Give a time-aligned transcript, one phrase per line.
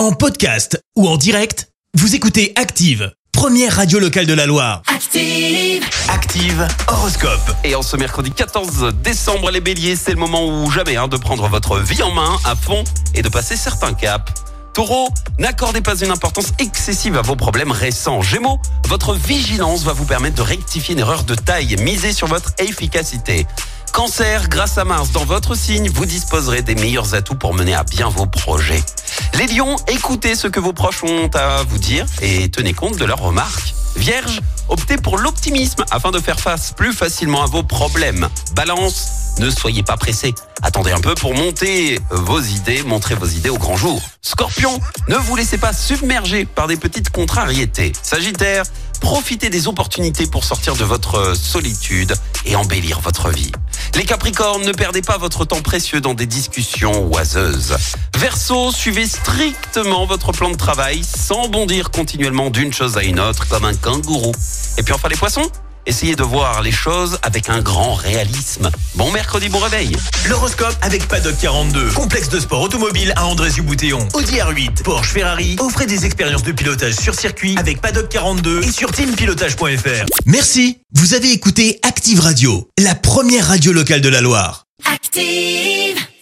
[0.00, 4.80] En podcast ou en direct, vous écoutez Active, première radio locale de la Loire.
[4.86, 5.84] Active.
[6.08, 7.54] Active Horoscope.
[7.64, 11.18] Et en ce mercredi 14 décembre, les béliers, c'est le moment ou jamais hein, de
[11.18, 12.82] prendre votre vie en main à fond
[13.14, 14.32] et de passer certains caps.
[14.72, 18.22] Taureau, n'accordez pas une importance excessive à vos problèmes récents.
[18.22, 18.58] Gémeaux,
[18.88, 21.76] votre vigilance va vous permettre de rectifier une erreur de taille.
[21.82, 23.46] Misez sur votre efficacité.
[23.92, 27.82] Cancer, grâce à Mars dans votre signe, vous disposerez des meilleurs atouts pour mener à
[27.84, 28.82] bien vos projets.
[29.38, 33.04] Les lions, écoutez ce que vos proches ont à vous dire et tenez compte de
[33.04, 33.74] leurs remarques.
[33.96, 38.28] Vierge, optez pour l'optimisme afin de faire face plus facilement à vos problèmes.
[38.54, 39.08] Balance,
[39.38, 40.34] ne soyez pas pressé.
[40.62, 44.00] Attendez un peu pour monter vos idées, montrer vos idées au grand jour.
[44.22, 47.92] Scorpion, ne vous laissez pas submerger par des petites contrariétés.
[48.02, 48.64] Sagittaire,
[49.00, 53.52] profitez des opportunités pour sortir de votre solitude et embellir votre vie.
[53.96, 57.76] Les Capricornes, ne perdez pas votre temps précieux dans des discussions oiseuses.
[58.16, 63.48] Verseau, suivez strictement votre plan de travail sans bondir continuellement d'une chose à une autre
[63.48, 64.32] comme un kangourou.
[64.78, 65.50] Et puis enfin les poissons,
[65.90, 68.70] essayez de voir les choses avec un grand réalisme.
[68.94, 69.96] Bon mercredi, bon réveil
[70.28, 71.88] L'horoscope avec Paddock 42.
[71.88, 74.06] Complexe de sport automobile à André-Boutéon.
[74.14, 75.56] Audi R8, Porsche, Ferrari.
[75.58, 80.06] Offrez des expériences de pilotage sur circuit avec Paddock 42 et sur teampilotage.fr.
[80.26, 80.78] Merci.
[80.94, 84.66] Vous avez écouté Active Radio, la première radio locale de la Loire.
[84.84, 86.09] Active.